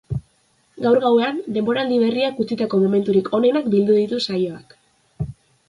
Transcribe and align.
Gaur 0.85 0.95
gauean, 1.03 1.37
denboraldi 1.57 1.99
berriak 2.05 2.41
utzitako 2.45 2.81
momenturik 2.87 3.31
onenak 3.41 3.71
bildu 3.77 4.01
ditu 4.01 4.25
saioak. 4.27 4.77